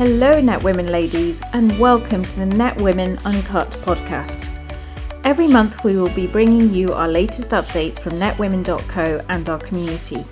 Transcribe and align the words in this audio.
Hello, 0.00 0.40
Net 0.40 0.64
Women 0.64 0.86
ladies, 0.86 1.42
and 1.52 1.78
welcome 1.78 2.22
to 2.22 2.38
the 2.38 2.46
Net 2.46 2.80
Women 2.80 3.18
Uncut 3.26 3.68
podcast. 3.82 4.48
Every 5.24 5.46
month, 5.46 5.84
we 5.84 5.94
will 5.94 6.08
be 6.14 6.26
bringing 6.26 6.72
you 6.72 6.94
our 6.94 7.06
latest 7.06 7.50
updates 7.50 8.00
from 8.00 8.14
netwomen.co 8.14 9.22
and 9.28 9.48
our 9.50 9.58
community. 9.58 10.24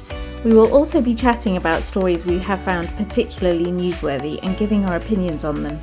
We 0.43 0.55
will 0.55 0.73
also 0.73 1.03
be 1.03 1.15
chatting 1.15 1.59
about 1.59 1.83
stories 1.83 2.25
we 2.25 2.39
have 2.39 2.63
found 2.63 2.89
particularly 2.97 3.67
newsworthy 3.67 4.43
and 4.43 4.57
giving 4.57 4.87
our 4.87 4.97
opinions 4.97 5.45
on 5.45 5.63
them. 5.63 5.79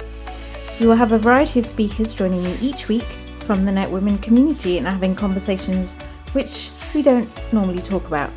We 0.79 0.87
will 0.87 0.95
have 0.95 1.11
a 1.11 1.19
variety 1.19 1.59
of 1.59 1.67
speakers 1.67 2.15
joining 2.15 2.41
me 2.41 2.57
each 2.59 2.87
week 2.87 3.05
from 3.41 3.65
the 3.65 3.71
Net 3.71 3.91
Women 3.91 4.17
community 4.17 4.79
and 4.79 4.87
having 4.87 5.13
conversations 5.13 5.93
which 6.33 6.71
we 6.95 7.03
don't 7.03 7.29
normally 7.53 7.83
talk 7.83 8.07
about. 8.07 8.31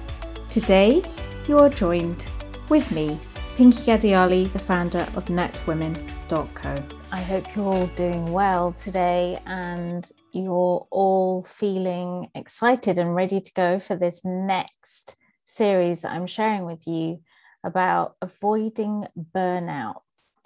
Today, 0.51 1.02
you 1.49 1.59
are 1.59 1.71
joined 1.71 2.27
with 2.69 2.93
me, 2.93 3.19
Pinky 3.59 3.91
Gadiali, 3.91 4.53
the 4.53 4.59
founder 4.61 5.01
of 5.17 5.25
netwomen.co. 5.25 6.85
I 7.11 7.21
hope 7.21 7.57
you're 7.57 7.65
all 7.65 7.89
doing 7.97 8.27
well 8.27 8.71
today 8.71 9.37
and 9.47 10.09
you're 10.33 10.87
all 10.93 11.43
feeling 11.43 12.29
excited 12.37 13.01
and 13.01 13.16
ready 13.16 13.41
to 13.41 13.52
go 13.55 13.80
for 13.80 13.97
this 13.97 14.25
next 14.25 15.16
series 15.45 16.05
I'm 16.05 16.29
sharing 16.29 16.66
with 16.66 16.87
you 16.87 17.19
about 17.65 18.15
avoiding 18.23 19.09
burnout. 19.35 20.02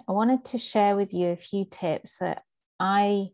I 0.07 0.11
wanted 0.11 0.43
to 0.45 0.57
share 0.57 0.95
with 0.95 1.13
you 1.13 1.27
a 1.27 1.35
few 1.35 1.65
tips 1.65 2.17
that 2.17 2.41
I 2.79 3.27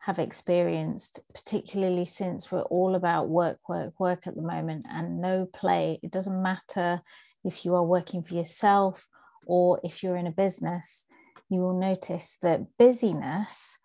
have 0.00 0.18
experienced, 0.18 1.20
particularly 1.32 2.04
since 2.04 2.52
we're 2.52 2.60
all 2.60 2.94
about 2.94 3.30
work, 3.30 3.66
work, 3.66 3.98
work 3.98 4.26
at 4.26 4.36
the 4.36 4.42
moment 4.42 4.84
and 4.90 5.22
no 5.22 5.46
play. 5.46 6.00
It 6.02 6.10
doesn't 6.10 6.42
matter 6.42 7.00
if 7.44 7.64
you 7.64 7.74
are 7.74 7.82
working 7.82 8.22
for 8.22 8.34
yourself 8.34 9.08
or 9.46 9.80
if 9.82 10.02
you're 10.02 10.16
in 10.16 10.26
a 10.26 10.32
business, 10.32 11.06
you 11.48 11.60
will 11.60 11.78
notice 11.78 12.36
that 12.42 12.66
busyness 12.78 13.78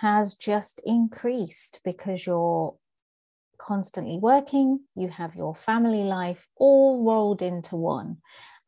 has 0.00 0.34
just 0.34 0.80
increased 0.84 1.80
because 1.84 2.26
you're 2.26 2.76
constantly 3.58 4.18
working, 4.18 4.80
you 4.94 5.08
have 5.08 5.34
your 5.34 5.54
family 5.54 6.04
life 6.04 6.46
all 6.56 7.04
rolled 7.04 7.42
into 7.42 7.76
one. 7.76 8.18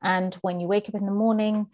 And 0.03 0.35
when 0.37 0.61
you 0.61 0.67
wake 0.67 0.89
up 0.89 0.95
in 0.95 1.05
the 1.05 1.11
morning, 1.11 1.67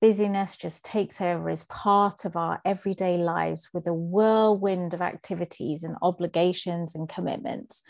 busyness 0.00 0.56
just 0.56 0.84
takes 0.84 1.20
over 1.20 1.50
as 1.50 1.64
part 1.64 2.24
of 2.24 2.36
our 2.36 2.60
everyday 2.64 3.16
lives 3.16 3.68
with 3.72 3.86
a 3.86 3.94
whirlwind 3.94 4.94
of 4.94 5.02
activities 5.02 5.84
and 5.84 5.96
obligations 6.02 6.94
and 6.94 7.08
commitments. 7.08 7.82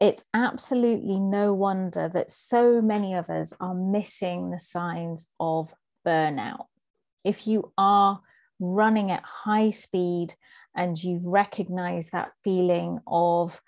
It's 0.00 0.24
absolutely 0.32 1.18
no 1.18 1.54
wonder 1.54 2.08
that 2.08 2.30
so 2.30 2.80
many 2.80 3.14
of 3.14 3.28
us 3.28 3.52
are 3.58 3.74
missing 3.74 4.50
the 4.50 4.58
signs 4.58 5.28
of 5.40 5.74
burnout. 6.06 6.66
If 7.24 7.48
you 7.48 7.72
are 7.76 8.20
running 8.60 9.10
at 9.10 9.24
high 9.24 9.70
speed 9.70 10.34
and 10.74 11.02
you 11.02 11.20
recognize 11.24 12.10
that 12.10 12.30
feeling 12.44 13.00
of 13.08 13.60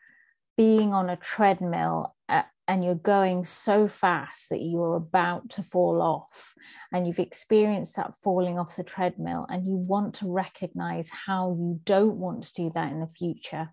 being 0.57 0.93
on 0.93 1.11
a 1.11 1.17
treadmill 1.17 2.15
at, 2.29 2.47
and 2.69 2.85
you're 2.85 2.95
going 2.95 3.45
so 3.45 3.89
fast 3.89 4.51
that 4.51 4.63
you're 4.63 4.95
about 4.95 5.51
to 5.51 5.63
fall 5.65 6.01
off 6.01 6.55
and 6.93 7.09
you've 7.09 7.19
experienced 7.19 7.97
that 7.97 8.15
falling 8.23 8.57
off 8.57 8.77
the 8.77 8.85
treadmill 8.85 9.47
and 9.49 9.67
you 9.67 9.75
want 9.75 10.15
to 10.15 10.31
recognize 10.31 11.11
how 11.27 11.57
you 11.59 11.81
don't 11.85 12.17
want 12.17 12.45
to 12.45 12.55
do 12.55 12.71
that 12.73 12.93
in 12.93 13.01
the 13.01 13.09
future 13.09 13.71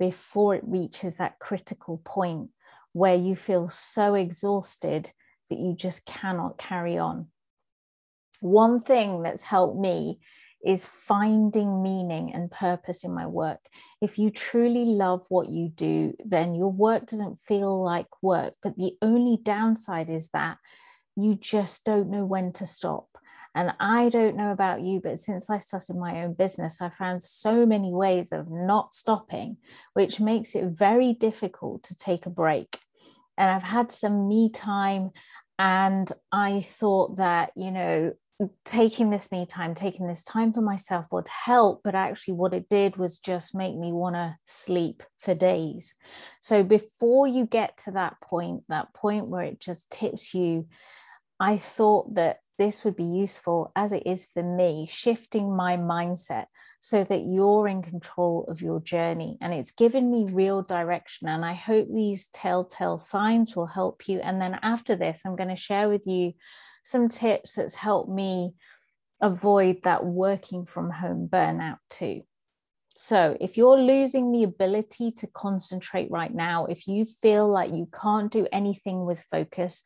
before 0.00 0.56
it 0.56 0.64
reaches 0.66 1.16
that 1.16 1.38
critical 1.38 2.00
point 2.04 2.48
where 2.92 3.14
you 3.14 3.36
feel 3.36 3.68
so 3.68 4.14
exhausted 4.14 5.10
that 5.48 5.58
you 5.58 5.74
just 5.74 6.06
cannot 6.06 6.58
carry 6.58 6.98
on. 6.98 7.28
One 8.40 8.80
thing 8.80 9.22
that's 9.22 9.42
helped 9.42 9.78
me 9.78 10.18
is 10.64 10.84
finding 10.84 11.82
meaning 11.82 12.32
and 12.34 12.50
purpose 12.50 13.04
in 13.04 13.14
my 13.14 13.26
work. 13.26 13.60
If 14.00 14.18
you 14.18 14.30
truly 14.30 14.84
love 14.86 15.24
what 15.28 15.48
you 15.48 15.68
do, 15.68 16.14
then 16.24 16.54
your 16.54 16.72
work 16.72 17.06
doesn't 17.06 17.38
feel 17.38 17.82
like 17.82 18.06
work. 18.22 18.54
But 18.62 18.76
the 18.76 18.96
only 19.02 19.38
downside 19.42 20.10
is 20.10 20.30
that 20.30 20.56
you 21.16 21.34
just 21.34 21.84
don't 21.84 22.10
know 22.10 22.24
when 22.24 22.52
to 22.54 22.66
stop. 22.66 23.06
And 23.54 23.72
I 23.80 24.08
don't 24.10 24.36
know 24.36 24.52
about 24.52 24.82
you, 24.82 25.00
but 25.00 25.18
since 25.18 25.50
I 25.50 25.58
started 25.58 25.96
my 25.96 26.22
own 26.22 26.34
business, 26.34 26.80
I 26.80 26.88
found 26.90 27.22
so 27.22 27.66
many 27.66 27.92
ways 27.92 28.30
of 28.32 28.50
not 28.50 28.94
stopping, 28.94 29.56
which 29.94 30.20
makes 30.20 30.54
it 30.54 30.66
very 30.66 31.14
difficult 31.14 31.82
to 31.84 31.96
take 31.96 32.26
a 32.26 32.30
break. 32.30 32.78
And 33.36 33.50
I've 33.50 33.64
had 33.64 33.90
some 33.90 34.28
me 34.28 34.50
time, 34.50 35.10
and 35.58 36.10
I 36.30 36.60
thought 36.60 37.16
that, 37.16 37.50
you 37.56 37.70
know, 37.70 38.12
taking 38.64 39.10
this 39.10 39.30
me 39.30 39.46
time, 39.46 39.74
taking 39.74 40.06
this 40.06 40.24
time 40.24 40.52
for 40.52 40.62
myself 40.62 41.06
would 41.12 41.28
help. 41.28 41.82
But 41.84 41.94
actually, 41.94 42.34
what 42.34 42.54
it 42.54 42.68
did 42.68 42.96
was 42.96 43.18
just 43.18 43.54
make 43.54 43.76
me 43.76 43.92
want 43.92 44.14
to 44.14 44.36
sleep 44.46 45.02
for 45.18 45.34
days. 45.34 45.94
So 46.40 46.62
before 46.62 47.26
you 47.26 47.46
get 47.46 47.78
to 47.84 47.90
that 47.92 48.20
point, 48.22 48.62
that 48.68 48.94
point 48.94 49.26
where 49.26 49.42
it 49.42 49.60
just 49.60 49.90
tips 49.90 50.34
you, 50.34 50.68
I 51.38 51.56
thought 51.56 52.14
that 52.14 52.39
this 52.60 52.84
would 52.84 52.94
be 52.94 53.04
useful 53.04 53.72
as 53.74 53.90
it 53.90 54.02
is 54.04 54.26
for 54.26 54.42
me, 54.42 54.86
shifting 54.86 55.56
my 55.56 55.78
mindset 55.78 56.44
so 56.78 57.02
that 57.02 57.22
you're 57.26 57.66
in 57.66 57.80
control 57.80 58.44
of 58.48 58.60
your 58.60 58.80
journey. 58.80 59.38
And 59.40 59.54
it's 59.54 59.70
given 59.70 60.10
me 60.10 60.26
real 60.30 60.60
direction. 60.60 61.26
And 61.26 61.42
I 61.42 61.54
hope 61.54 61.88
these 61.90 62.28
telltale 62.28 62.98
signs 62.98 63.56
will 63.56 63.64
help 63.64 64.06
you. 64.08 64.20
And 64.20 64.42
then 64.42 64.58
after 64.62 64.94
this, 64.94 65.22
I'm 65.24 65.36
going 65.36 65.48
to 65.48 65.56
share 65.56 65.88
with 65.88 66.06
you 66.06 66.34
some 66.84 67.08
tips 67.08 67.54
that's 67.54 67.76
helped 67.76 68.10
me 68.10 68.52
avoid 69.22 69.84
that 69.84 70.04
working 70.04 70.66
from 70.66 70.90
home 70.90 71.30
burnout 71.32 71.78
too. 71.88 72.24
So, 72.94 73.38
if 73.40 73.56
you're 73.56 73.78
losing 73.80 74.32
the 74.32 74.42
ability 74.42 75.12
to 75.12 75.26
concentrate 75.28 76.10
right 76.10 76.34
now, 76.34 76.66
if 76.66 76.86
you 76.86 77.06
feel 77.06 77.48
like 77.48 77.72
you 77.72 77.88
can't 77.90 78.30
do 78.30 78.46
anything 78.52 79.06
with 79.06 79.20
focus, 79.30 79.82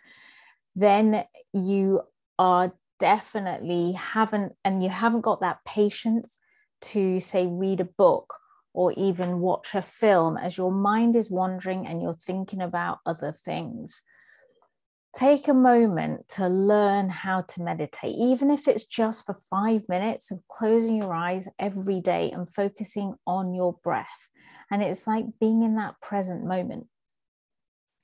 then 0.75 1.25
you 1.53 2.01
are 2.39 2.73
definitely 3.01 3.93
haven't 3.93 4.55
and 4.65 4.83
you 4.83 4.89
haven't 4.89 5.23
got 5.23 5.41
that 5.41 5.65
patience 5.65 6.39
to 6.81 7.21
say 7.21 7.47
read 7.47 7.81
a 7.81 7.85
book 7.85 8.35
or 8.73 8.93
even 8.93 9.41
watch 9.41 9.75
a 9.75 9.83
film 9.83 10.37
as 10.37 10.59
your 10.59 10.73
mind 10.73 11.17
is 11.17 11.31
wandering 11.31 11.87
and 11.87 12.03
you're 12.03 12.13
thinking 12.15 12.61
about 12.61 12.99
other 13.07 13.33
things. 13.33 14.03
Take 15.15 15.47
a 15.47 15.55
moment 15.55 16.29
to 16.31 16.49
learn 16.49 17.09
how 17.09 17.43
to 17.43 17.63
meditate 17.63 18.17
even 18.17 18.51
if 18.51 18.67
it's 18.67 18.85
just 18.85 19.25
for 19.25 19.35
5 19.35 19.89
minutes 19.89 20.33
of 20.33 20.41
closing 20.49 20.97
your 20.97 21.15
eyes 21.15 21.49
every 21.59 22.01
day 22.01 22.33
and 22.33 22.53
focusing 22.53 23.15
on 23.27 23.55
your 23.55 23.79
breath. 23.85 24.31
And 24.71 24.83
it's 24.83 25.07
like 25.07 25.27
being 25.41 25.63
in 25.63 25.77
that 25.77 26.01
present 26.01 26.45
moment 26.45 26.89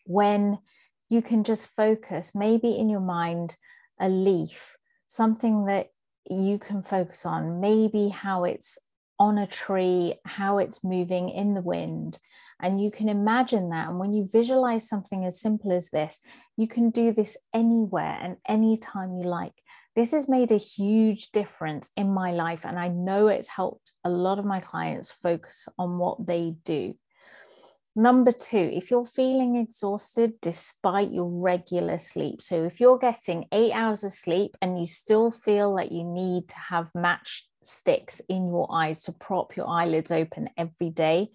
when 0.06 0.58
you 1.08 1.22
can 1.22 1.42
just 1.42 1.74
focus 1.74 2.32
maybe 2.34 2.76
in 2.76 2.88
your 2.88 3.00
mind 3.00 3.56
a 4.00 4.08
leaf, 4.08 4.76
something 5.06 5.66
that 5.66 5.88
you 6.28 6.58
can 6.58 6.82
focus 6.82 7.26
on, 7.26 7.60
maybe 7.60 8.08
how 8.08 8.44
it's 8.44 8.78
on 9.18 9.36
a 9.36 9.46
tree, 9.46 10.14
how 10.24 10.58
it's 10.58 10.82
moving 10.82 11.28
in 11.28 11.54
the 11.54 11.60
wind. 11.60 12.18
And 12.62 12.82
you 12.82 12.90
can 12.90 13.08
imagine 13.08 13.70
that. 13.70 13.88
And 13.88 13.98
when 13.98 14.12
you 14.12 14.28
visualize 14.30 14.88
something 14.88 15.24
as 15.24 15.40
simple 15.40 15.72
as 15.72 15.90
this, 15.90 16.20
you 16.56 16.68
can 16.68 16.90
do 16.90 17.12
this 17.12 17.36
anywhere 17.54 18.18
and 18.20 18.36
anytime 18.46 19.14
you 19.14 19.28
like. 19.28 19.54
This 19.96 20.12
has 20.12 20.28
made 20.28 20.52
a 20.52 20.56
huge 20.56 21.30
difference 21.32 21.90
in 21.96 22.12
my 22.12 22.32
life. 22.32 22.64
And 22.64 22.78
I 22.78 22.88
know 22.88 23.28
it's 23.28 23.48
helped 23.48 23.92
a 24.04 24.10
lot 24.10 24.38
of 24.38 24.44
my 24.44 24.60
clients 24.60 25.10
focus 25.10 25.68
on 25.78 25.98
what 25.98 26.26
they 26.26 26.54
do. 26.64 26.94
Number 27.96 28.30
two, 28.30 28.70
if 28.72 28.90
you're 28.90 29.04
feeling 29.04 29.56
exhausted 29.56 30.40
despite 30.40 31.10
your 31.10 31.28
regular 31.28 31.98
sleep, 31.98 32.40
so 32.40 32.64
if 32.64 32.80
you're 32.80 32.98
getting 32.98 33.46
eight 33.50 33.72
hours 33.72 34.04
of 34.04 34.12
sleep 34.12 34.56
and 34.62 34.78
you 34.78 34.86
still 34.86 35.32
feel 35.32 35.74
like 35.74 35.90
you 35.90 36.04
need 36.04 36.48
to 36.48 36.54
have 36.54 36.94
match 36.94 37.48
sticks 37.62 38.20
in 38.28 38.48
your 38.48 38.68
eyes 38.72 39.02
to 39.02 39.12
prop 39.12 39.56
your 39.56 39.68
eyelids 39.68 40.12
open 40.12 40.48
every 40.56 40.90
day, 40.90 41.30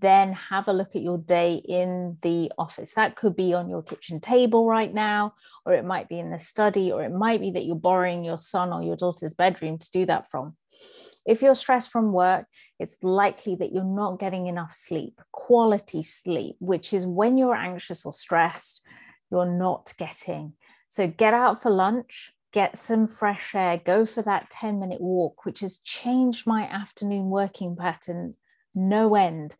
then 0.00 0.32
have 0.32 0.68
a 0.68 0.72
look 0.72 0.96
at 0.96 1.02
your 1.02 1.18
day 1.18 1.56
in 1.56 2.16
the 2.22 2.52
office. 2.56 2.94
That 2.94 3.16
could 3.16 3.36
be 3.36 3.52
on 3.52 3.68
your 3.68 3.82
kitchen 3.82 4.18
table 4.18 4.66
right 4.66 4.92
now, 4.92 5.34
or 5.66 5.74
it 5.74 5.84
might 5.84 6.08
be 6.08 6.18
in 6.18 6.30
the 6.30 6.38
study, 6.38 6.90
or 6.90 7.04
it 7.04 7.12
might 7.12 7.40
be 7.40 7.50
that 7.50 7.64
you're 7.64 7.76
borrowing 7.76 8.24
your 8.24 8.38
son 8.38 8.72
or 8.72 8.82
your 8.82 8.96
daughter's 8.96 9.34
bedroom 9.34 9.78
to 9.78 9.90
do 9.90 10.06
that 10.06 10.30
from. 10.30 10.56
If 11.28 11.42
you're 11.42 11.54
stressed 11.54 11.90
from 11.90 12.12
work, 12.12 12.46
it's 12.78 12.96
likely 13.02 13.54
that 13.56 13.70
you're 13.70 13.84
not 13.84 14.18
getting 14.18 14.46
enough 14.46 14.72
sleep, 14.74 15.20
quality 15.30 16.02
sleep, 16.02 16.56
which 16.58 16.94
is 16.94 17.06
when 17.06 17.36
you're 17.36 17.54
anxious 17.54 18.06
or 18.06 18.14
stressed, 18.14 18.80
you're 19.30 19.44
not 19.44 19.92
getting. 19.98 20.54
So 20.88 21.06
get 21.06 21.34
out 21.34 21.60
for 21.60 21.70
lunch, 21.70 22.32
get 22.54 22.78
some 22.78 23.06
fresh 23.06 23.54
air, 23.54 23.76
go 23.76 24.06
for 24.06 24.22
that 24.22 24.48
10 24.48 24.78
minute 24.78 25.02
walk, 25.02 25.44
which 25.44 25.60
has 25.60 25.76
changed 25.84 26.46
my 26.46 26.62
afternoon 26.62 27.28
working 27.28 27.76
pattern 27.76 28.32
no 28.74 29.14
end. 29.14 29.54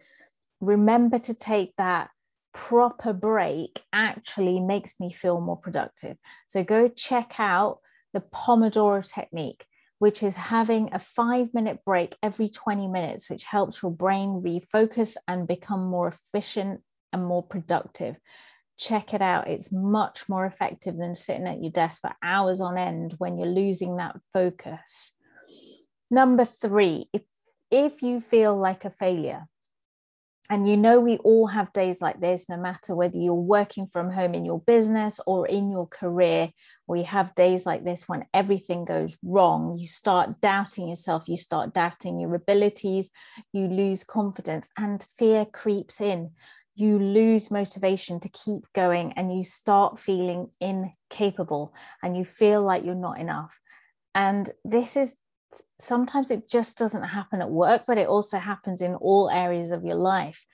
Remember 0.62 1.19
to 1.19 1.35
take 1.35 1.76
that 1.76 2.09
proper 2.55 3.12
break 3.12 3.82
actually 3.93 4.59
makes 4.59 4.99
me 4.99 5.12
feel 5.12 5.38
more 5.43 5.59
productive. 5.59 6.17
So 6.47 6.65
go 6.65 6.88
check 6.88 7.35
out 7.38 7.81
the 8.15 8.20
Pomodoro 8.20 9.06
technique, 9.06 9.67
which 9.99 10.23
is 10.23 10.37
having 10.37 10.91
a 10.93 10.99
five 10.99 11.53
minute 11.53 11.81
break 11.85 12.17
every 12.23 12.49
20 12.49 12.87
minutes, 12.87 13.29
which 13.29 13.45
helps 13.45 13.83
your 13.83 13.93
brain 13.93 14.43
refocus 14.45 15.17
and 15.27 15.49
become 15.49 15.85
more 15.87 16.09
efficient 16.09 16.81
and 17.12 17.25
more 17.25 17.43
productive. 17.43 18.17
Check 18.79 19.12
it 19.12 19.23
out. 19.23 19.49
It's 19.49 19.73
much 19.73 20.29
more 20.29 20.47
effective 20.47 20.97
than 20.97 21.15
sitting 21.15 21.49
at 21.49 21.61
your 21.61 21.73
desk 21.73 22.03
for 22.03 22.12
hours 22.23 22.61
on 22.61 22.79
end 22.79 23.15
when 23.19 23.39
you're 23.39 23.49
losing 23.49 23.97
that 23.97 24.17
focus. 24.33 25.12
Number 26.11 26.44
three, 26.44 27.09
if, 27.12 27.23
if 27.71 28.03
you 28.03 28.21
feel 28.21 28.56
like 28.56 28.85
a 28.85 28.91
failure, 28.91 29.47
and 30.50 30.67
you 30.67 30.77
know, 30.79 30.99
we 30.99 31.19
all 31.19 31.47
have 31.47 31.73
days 31.75 32.00
like 32.00 32.21
this, 32.21 32.49
no 32.49 32.56
matter 32.56 32.95
whether 32.95 33.19
you're 33.19 33.35
working 33.35 33.87
from 33.87 34.11
home 34.11 34.35
in 34.35 34.47
your 34.47 34.61
business 34.61 35.21
or 35.27 35.47
in 35.47 35.71
your 35.71 35.87
career, 35.87 36.50
we 36.87 37.03
have 37.03 37.35
days 37.35 37.67
like 37.67 37.85
this 37.85 38.09
when 38.09 38.25
everything 38.33 38.87
goes 38.87 39.19
wrong. 39.23 39.77
You 39.77 39.87
start 39.87 40.41
doubting 40.41 40.89
yourself, 40.89 41.29
you 41.29 41.37
start 41.37 41.75
doubting 41.75 42.19
your 42.19 42.35
abilities, 42.35 43.11
you 43.53 43.69
lose 43.69 44.05
confidence, 44.05 44.71
and 44.79 45.05
fear 45.19 45.45
creeps 45.45 46.00
in. 46.00 46.31
You 46.77 46.99
lose 46.99 47.51
motivation 47.51 48.19
to 48.21 48.29
keep 48.31 48.62
going, 48.73 49.12
and 49.17 49.37
you 49.37 49.44
start 49.44 49.99
feeling 49.99 50.49
incapable, 50.61 51.75
and 52.03 52.17
you 52.17 52.25
feel 52.25 52.62
like 52.62 52.85
you're 52.85 52.94
not 52.94 53.19
enough. 53.19 53.59
And 54.15 54.51
this 54.65 54.97
is 54.97 55.17
sometimes 55.79 56.31
it 56.31 56.49
just 56.49 56.79
doesn't 56.79 57.05
happen 57.05 57.41
at 57.41 57.50
work, 57.50 57.85
but 57.87 57.99
it 57.99 58.09
also 58.09 58.39
happens 58.39 58.83
in 58.83 58.95
all 58.95 59.31
areas 59.31 59.71
of 59.71 59.85
your 59.85 59.97
life, 59.97 60.45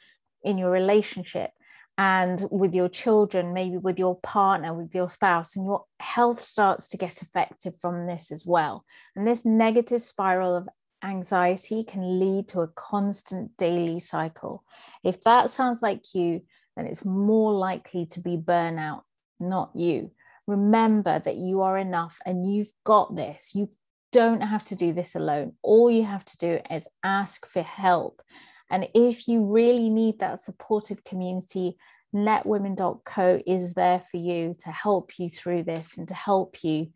in 0.43 0.59
your 0.59 0.71
relationship 0.71 1.51
and 1.97 2.45
with 2.51 2.75
your 2.75 2.89
children, 2.89 3.53
maybe 3.53 3.77
with 3.77 3.99
your 3.99 4.19
partner, 4.21 4.75
with 4.75 4.95
your 4.95 5.09
spouse, 5.09 5.57
and 5.57 5.65
your 5.65 5.85
health 6.01 6.41
starts 6.41 6.89
to 6.89 6.97
get 6.97 7.23
affected 7.23 7.75
from 7.81 8.07
this 8.07 8.33
as 8.33 8.45
well. 8.45 8.85
And 9.15 9.27
this 9.27 9.45
negative 9.45 10.03
spiral 10.03 10.57
of 10.57 10.69
anxiety 11.05 11.85
can 11.85 12.19
lead 12.19 12.49
to 12.49 12.63
a 12.63 12.69
constant 12.69 13.57
daily 13.57 14.01
cycle. 14.01 14.65
If 15.05 15.23
that 15.23 15.51
sounds 15.51 15.83
like 15.83 16.15
you, 16.15 16.43
then 16.77 16.87
it's 16.87 17.05
more 17.05 17.53
likely 17.53 18.07
to 18.07 18.21
be 18.21 18.37
burnout, 18.37 19.03
not 19.39 19.71
you. 19.75 20.11
Remember 20.49 21.21
that 21.21 21.37
you 21.37 21.61
are 21.61 21.79
enough 21.79 22.19
and 22.27 22.53
you've 22.53 22.73
got 22.83 23.15
this. 23.15 23.53
You 23.55 23.69
don't 24.15 24.43
have 24.43 24.63
to 24.63 24.77
do 24.77 24.93
this 24.93 25.17
alone. 25.17 25.55
All 25.61 25.91
you 25.91 26.05
have 26.05 26.25
to 26.25 26.39
do 26.39 26.61
is 26.71 26.89
ask 27.03 27.47
for 27.47 27.63
help. 27.63 28.23
And 28.71 28.89
if 28.95 29.27
you 29.27 29.45
really 29.45 29.91
need 29.91 30.21
that 30.21 30.39
supportive 30.39 31.03
community, 31.03 31.77
netwomen.co 32.15 33.43
is 33.45 33.75
there 33.75 34.03
for 34.09 34.19
you 34.19 34.55
to 34.61 34.71
help 34.71 35.19
you 35.19 35.29
through 35.29 35.65
this 35.65 35.99
and 35.99 36.07
to 36.07 36.15
help 36.15 36.63
you 36.63 36.93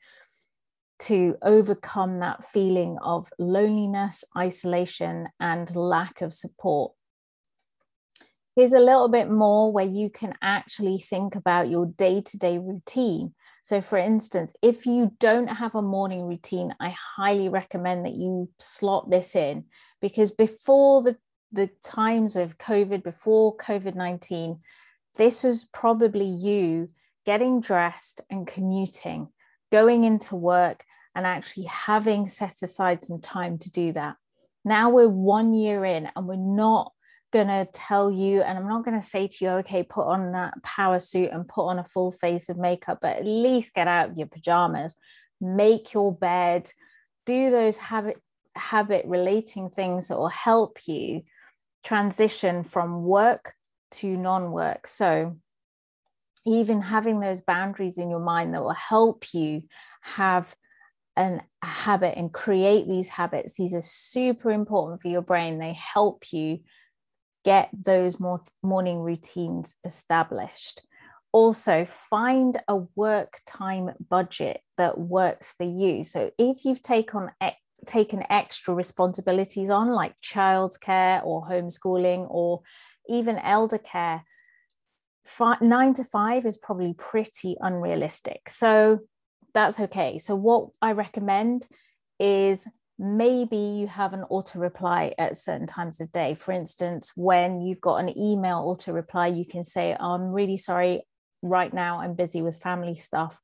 to 1.01 1.37
overcome 1.43 2.21
that 2.21 2.45
feeling 2.45 2.97
of 3.03 3.29
loneliness, 3.37 4.25
isolation, 4.37 5.27
and 5.41 5.75
lack 5.75 6.21
of 6.21 6.33
support. 6.33 6.93
Here's 8.55 8.73
a 8.73 8.81
little 8.81 9.09
bit 9.09 9.29
more 9.29 9.73
where 9.73 9.87
you 9.87 10.09
can 10.09 10.35
actually 10.41 10.99
think 10.99 11.35
about 11.35 11.69
your 11.69 11.87
day 11.87 12.21
to 12.21 12.39
day 12.39 12.59
routine. 12.59 13.35
So, 13.69 13.83
for 13.83 13.99
instance, 13.99 14.57
if 14.63 14.87
you 14.87 15.13
don't 15.21 15.49
have 15.49 15.75
a 15.75 15.83
morning 15.83 16.23
routine, 16.23 16.75
I 16.81 16.89
highly 16.89 17.51
recommend 17.51 18.07
that 18.07 18.15
you 18.15 18.49
slot 18.59 19.11
this 19.11 19.37
in 19.37 19.67
because 20.01 20.33
before 20.33 21.03
the, 21.03 21.19
the 21.53 21.69
times 21.85 22.35
of 22.35 22.57
COVID, 22.57 23.03
before 23.03 23.59
COVID 23.59 23.95
19, 23.95 24.61
this 25.17 25.43
was 25.43 25.67
probably 25.71 26.25
you 26.25 26.89
getting 27.27 27.61
dressed 27.61 28.23
and 28.31 28.47
commuting, 28.47 29.29
going 29.71 30.05
into 30.05 30.35
work, 30.35 30.83
and 31.15 31.27
actually 31.27 31.67
having 31.67 32.27
set 32.27 32.63
aside 32.63 33.05
some 33.05 33.21
time 33.21 33.59
to 33.59 33.71
do 33.71 33.93
that. 33.93 34.17
Now 34.65 34.89
we're 34.89 35.11
one 35.11 35.53
year 35.53 35.85
in 35.85 36.09
and 36.17 36.27
we're 36.27 36.37
not 36.37 36.93
going 37.33 37.49
to 37.49 37.69
tell 37.73 38.11
you, 38.11 38.43
and 38.43 38.59
I'm 38.59 38.69
not 38.69 38.85
going 38.85 38.99
to 38.99 39.07
say 39.07 39.29
to 39.29 39.45
you, 39.45 39.51
okay, 39.51 39.83
put 39.83 40.07
on 40.07 40.33
that 40.33 40.63
power 40.63 41.01
suit 41.01 41.31
and 41.33 41.47
put 41.47 41.67
on 41.67 41.79
a 41.79 41.85
full 41.85 42.11
face 42.11 42.49
of 42.49 42.59
makeup, 42.59 42.99
but 43.03 43.17
at 43.17 43.27
least 43.27 43.75
get 43.75 43.89
out 43.89 44.11
of 44.11 44.17
your 44.17 44.27
pajamas, 44.27 44.97
make 45.41 45.93
your 45.93 46.13
bed, 46.13 46.71
do 47.27 47.51
those 47.51 47.79
habit 47.79 48.21
habit 48.57 49.05
relating 49.07 49.71
things 49.71 50.09
that 50.09 50.19
will 50.19 50.29
help 50.29 50.79
you 50.87 51.23
transition 51.85 52.65
from 52.65 53.05
work 53.05 53.55
to 53.91 54.17
non-work. 54.17 54.87
So 54.87 55.37
even 56.45 56.81
having 56.81 57.21
those 57.21 57.41
boundaries 57.41 57.99
in 57.99 58.11
your 58.11 58.21
mind 58.21 58.55
that 58.55 58.65
will 58.65 58.73
help 58.73 59.33
you 59.33 59.63
have 60.01 60.57
an, 61.17 61.43
habit 61.63 62.17
and 62.17 62.33
create 62.33 62.87
these 62.87 63.09
habits. 63.09 63.55
These 63.55 63.75
are 63.75 63.81
super 63.81 64.51
important 64.51 65.03
for 65.03 65.09
your 65.09 65.23
brain. 65.23 65.59
They 65.59 65.73
help 65.73 66.33
you 66.33 66.61
get 67.49 67.71
those 67.73 68.21
more 68.21 68.43
morning 68.63 68.99
routines 69.01 69.77
established. 69.83 70.83
Also, 71.33 71.87
find 71.87 72.61
a 72.69 72.77
work 72.95 73.41
time 73.47 73.89
budget 74.11 74.61
that 74.77 74.99
works 74.99 75.55
for 75.57 75.65
you. 75.65 76.05
So, 76.05 76.31
if 76.39 76.67
you've 76.67 76.83
taken 76.83 77.31
taken 77.87 78.23
extra 78.29 78.75
responsibilities 78.75 79.71
on, 79.71 79.89
like 79.89 80.15
childcare 80.21 81.25
or 81.25 81.47
homeschooling 81.49 82.27
or 82.29 82.61
even 83.09 83.39
elder 83.39 83.79
care, 83.79 84.25
five, 85.25 85.63
nine 85.63 85.95
to 85.95 86.05
five 86.05 86.45
is 86.45 86.59
probably 86.59 86.93
pretty 86.93 87.57
unrealistic. 87.61 88.51
So, 88.51 89.01
that's 89.55 89.81
okay. 89.81 90.19
So, 90.19 90.35
what 90.35 90.69
I 90.83 90.93
recommend 90.93 91.67
is 92.19 92.69
maybe 92.99 93.57
you 93.57 93.87
have 93.87 94.13
an 94.13 94.25
auto 94.29 94.59
reply 94.59 95.15
at 95.19 95.37
certain 95.37 95.67
times 95.67 96.01
of 96.01 96.11
day. 96.11 96.35
For 96.35 96.53
instance, 96.53 97.13
when 97.15 97.61
you've 97.61 97.81
got 97.81 97.97
an 97.97 98.19
email 98.19 98.59
auto 98.59 98.93
reply, 98.93 99.29
you 99.29 99.45
can 99.45 99.63
say, 99.65 99.97
oh, 99.99 100.15
I'm 100.15 100.33
really 100.33 100.57
sorry, 100.57 101.07
right 101.43 101.73
now 101.73 102.01
I'm 102.01 102.15
busy 102.15 102.43
with 102.43 102.61
family 102.61 102.97
stuff. 102.97 103.41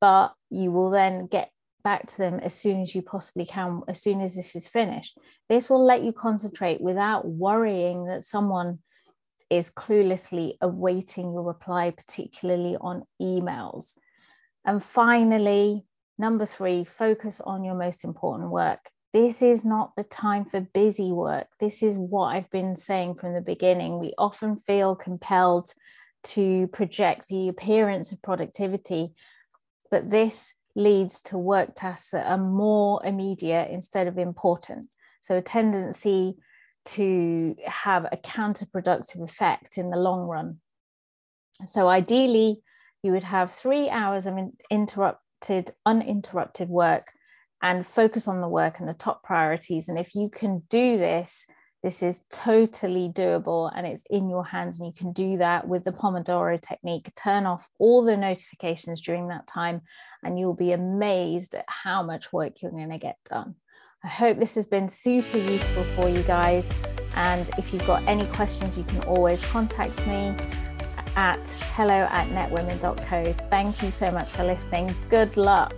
But 0.00 0.32
you 0.50 0.72
will 0.72 0.90
then 0.90 1.26
get 1.26 1.50
back 1.84 2.06
to 2.06 2.18
them 2.18 2.40
as 2.40 2.54
soon 2.54 2.82
as 2.82 2.94
you 2.94 3.02
possibly 3.02 3.46
can, 3.46 3.82
as 3.88 4.02
soon 4.02 4.20
as 4.20 4.34
this 4.34 4.56
is 4.56 4.66
finished. 4.66 5.16
This 5.48 5.70
will 5.70 5.84
let 5.84 6.02
you 6.02 6.12
concentrate 6.12 6.80
without 6.80 7.26
worrying 7.26 8.06
that 8.06 8.24
someone 8.24 8.80
is 9.50 9.70
cluelessly 9.70 10.54
awaiting 10.60 11.32
your 11.32 11.42
reply, 11.42 11.90
particularly 11.90 12.76
on 12.80 13.04
emails. 13.20 13.94
And 14.64 14.82
finally, 14.82 15.84
Number 16.20 16.44
three, 16.44 16.84
focus 16.84 17.40
on 17.40 17.64
your 17.64 17.74
most 17.74 18.04
important 18.04 18.50
work. 18.50 18.90
This 19.14 19.40
is 19.40 19.64
not 19.64 19.96
the 19.96 20.04
time 20.04 20.44
for 20.44 20.60
busy 20.60 21.12
work. 21.12 21.46
This 21.58 21.82
is 21.82 21.96
what 21.96 22.36
I've 22.36 22.50
been 22.50 22.76
saying 22.76 23.14
from 23.14 23.32
the 23.32 23.40
beginning. 23.40 23.98
We 23.98 24.12
often 24.18 24.58
feel 24.58 24.94
compelled 24.94 25.72
to 26.24 26.66
project 26.74 27.28
the 27.28 27.48
appearance 27.48 28.12
of 28.12 28.20
productivity, 28.20 29.14
but 29.90 30.10
this 30.10 30.56
leads 30.76 31.22
to 31.22 31.38
work 31.38 31.74
tasks 31.74 32.10
that 32.10 32.26
are 32.26 32.36
more 32.36 33.00
immediate 33.02 33.70
instead 33.70 34.06
of 34.06 34.18
important. 34.18 34.88
So, 35.22 35.38
a 35.38 35.42
tendency 35.42 36.36
to 36.96 37.56
have 37.64 38.04
a 38.12 38.18
counterproductive 38.18 39.24
effect 39.24 39.78
in 39.78 39.88
the 39.88 39.96
long 39.96 40.28
run. 40.28 40.60
So, 41.64 41.88
ideally, 41.88 42.60
you 43.02 43.12
would 43.12 43.24
have 43.24 43.50
three 43.50 43.88
hours 43.88 44.26
of 44.26 44.36
interrupt 44.70 45.22
uninterrupted, 45.40 45.74
uninterrupted 45.86 46.68
work 46.68 47.06
and 47.62 47.86
focus 47.86 48.26
on 48.26 48.40
the 48.40 48.48
work 48.48 48.80
and 48.80 48.88
the 48.88 48.94
top 48.94 49.22
priorities. 49.22 49.88
And 49.88 49.98
if 49.98 50.14
you 50.14 50.30
can 50.30 50.62
do 50.68 50.96
this, 50.96 51.46
this 51.82 52.02
is 52.02 52.22
totally 52.30 53.08
doable 53.08 53.70
and 53.74 53.86
it's 53.86 54.04
in 54.10 54.28
your 54.28 54.44
hands, 54.44 54.78
and 54.78 54.86
you 54.86 54.92
can 54.92 55.12
do 55.12 55.38
that 55.38 55.66
with 55.66 55.84
the 55.84 55.92
Pomodoro 55.92 56.60
technique. 56.60 57.10
Turn 57.16 57.46
off 57.46 57.68
all 57.78 58.04
the 58.04 58.18
notifications 58.18 59.00
during 59.00 59.28
that 59.28 59.46
time, 59.46 59.80
and 60.22 60.38
you'll 60.38 60.54
be 60.54 60.72
amazed 60.72 61.54
at 61.54 61.64
how 61.68 62.02
much 62.02 62.32
work 62.34 62.60
you're 62.60 62.70
going 62.70 62.90
to 62.90 62.98
get 62.98 63.16
done. 63.28 63.54
I 64.04 64.08
hope 64.08 64.38
this 64.38 64.54
has 64.56 64.66
been 64.66 64.88
super 64.88 65.38
useful 65.38 65.84
for 65.84 66.08
you 66.08 66.22
guys. 66.22 66.70
And 67.16 67.48
if 67.58 67.72
you've 67.72 67.86
got 67.86 68.02
any 68.06 68.26
questions, 68.26 68.76
you 68.76 68.84
can 68.84 69.02
always 69.04 69.44
contact 69.46 70.06
me 70.06 70.34
at 71.16 71.50
hello 71.74 72.06
at 72.10 72.28
netwomen.co. 72.28 73.32
Thank 73.50 73.82
you 73.82 73.90
so 73.90 74.10
much 74.10 74.28
for 74.28 74.44
listening. 74.44 74.94
Good 75.08 75.36
luck. 75.36 75.74